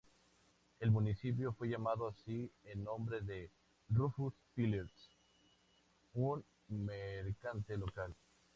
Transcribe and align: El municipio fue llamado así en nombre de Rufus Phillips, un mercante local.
El 0.79 0.89
municipio 0.89 1.53
fue 1.53 1.69
llamado 1.69 2.07
así 2.07 2.51
en 2.63 2.83
nombre 2.85 3.21
de 3.21 3.51
Rufus 3.89 4.33
Phillips, 4.55 5.11
un 6.15 6.43
mercante 6.69 7.77
local. 7.77 8.15